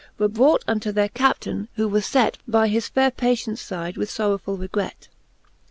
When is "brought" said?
0.27-0.63